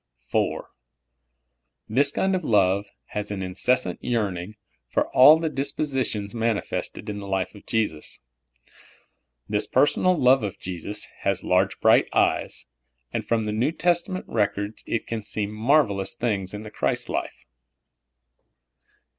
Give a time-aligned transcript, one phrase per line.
[0.33, 0.61] IV.
[1.87, 4.55] This kind of love has an inceSvSant 3'earning
[4.89, 8.19] for all the dispositions manifested in the life of Jesus.
[9.47, 12.65] This personal love of Jesus has large, bright ej^es,
[13.13, 16.49] and from the New Testament records it can see marvelous PERvSONAL LOVK OF JKSUS.
[16.49, 17.45] 25 things in the Christ life.